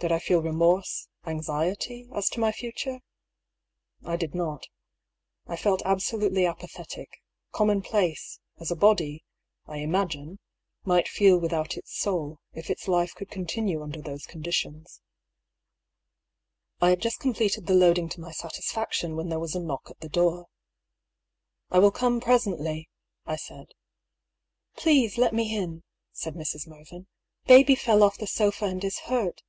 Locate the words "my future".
2.40-3.00